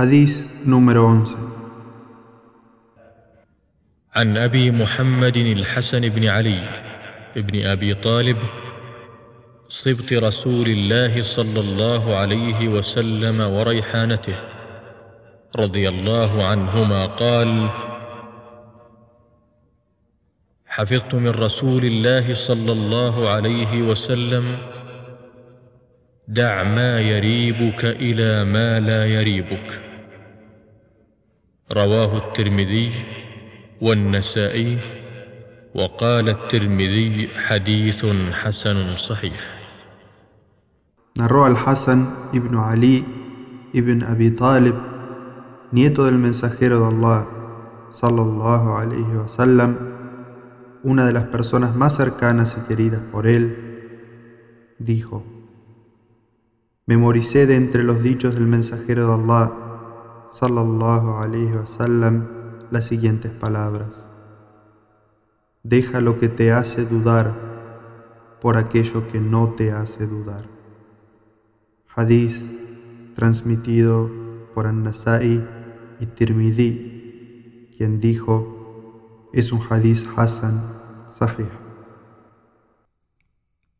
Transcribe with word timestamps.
Hadís 0.00 0.48
número 0.64 1.04
11 1.04 1.36
عن 4.16 4.36
أبي 4.36 4.70
محمد 4.70 5.36
الحسن 5.36 6.08
بن 6.08 6.24
علي 6.24 6.60
بن 7.36 7.66
أبي 7.66 7.94
طالب 7.94 8.36
صبط 9.68 10.12
رسول 10.12 10.68
الله 10.68 11.22
صلى 11.22 11.60
الله 11.60 12.16
عليه 12.16 12.68
وسلم 12.68 13.40
وريحانته 13.40 14.36
رضي 15.56 15.88
الله 15.88 16.44
عنهما 16.44 17.06
قال 17.06 17.68
حفظت 20.66 21.14
من 21.14 21.30
رسول 21.30 21.84
الله 21.84 22.34
صلى 22.34 22.72
الله 22.72 23.30
عليه 23.30 23.82
وسلم 23.82 24.58
دع 26.28 26.62
ما 26.62 27.00
يريبك 27.00 27.84
إلى 27.84 28.44
ما 28.44 28.80
لا 28.80 29.06
يريبك. 29.06 29.89
رواه 31.72 32.18
الترمذي 32.18 32.92
والنسائي 33.80 34.78
وقال 35.74 36.28
الترمذي 36.28 37.28
حديث 37.46 38.06
حسن 38.32 38.96
صحيح 38.96 39.40
Narró 41.14 41.44
al 41.44 41.56
Hassan 41.56 42.30
ibn 42.32 42.56
Ali 42.56 43.04
ibn 43.72 44.02
Abi 44.02 44.30
Talib, 44.30 44.74
nieto 45.70 46.06
del 46.06 46.18
mensajero 46.18 46.80
de 46.80 46.86
Allah, 46.86 47.26
sallallahu 47.92 48.76
alayhi 48.76 49.16
wa 49.16 49.28
sallam, 49.28 49.76
una 50.82 51.06
de 51.06 51.12
las 51.12 51.24
personas 51.24 51.76
más 51.76 51.96
cercanas 51.96 52.56
y 52.58 52.66
queridas 52.66 53.02
por 53.12 53.26
él, 53.26 54.76
dijo: 54.78 55.24
Memoricé 56.86 57.46
de 57.46 57.56
entre 57.56 57.84
los 57.84 58.02
dichos 58.02 58.34
del 58.34 58.46
mensajero 58.46 59.08
de 59.08 59.14
Allah, 59.22 59.69
sallallahu 60.30 61.18
alayhi 61.18 61.52
wa 61.52 61.66
sallam, 61.66 62.26
las 62.70 62.86
siguientes 62.86 63.32
palabras: 63.32 63.88
Deja 65.62 66.00
lo 66.00 66.18
que 66.18 66.28
te 66.28 66.52
hace 66.52 66.84
dudar 66.84 67.34
por 68.40 68.56
aquello 68.56 69.06
que 69.08 69.20
no 69.20 69.50
te 69.50 69.72
hace 69.72 70.06
dudar. 70.06 70.46
Hadís 71.94 72.48
transmitido 73.14 74.10
por 74.54 74.66
An-Nasai 74.66 75.46
y 75.98 76.06
Tirmidhi, 76.06 77.68
quien 77.76 78.00
dijo: 78.00 79.28
Es 79.32 79.52
un 79.52 79.60
hadís 79.68 80.06
Hassan 80.16 80.62
Sahih. 81.10 81.59